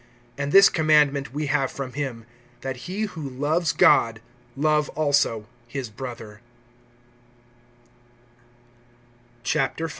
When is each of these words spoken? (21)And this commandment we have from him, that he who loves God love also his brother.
(21)And 0.39 0.51
this 0.51 0.67
commandment 0.67 1.31
we 1.31 1.45
have 1.45 1.71
from 1.71 1.93
him, 1.93 2.25
that 2.61 2.75
he 2.89 3.01
who 3.01 3.29
loves 3.29 3.71
God 3.71 4.19
love 4.57 4.89
also 4.95 5.45
his 5.67 5.91
brother. 5.91 6.41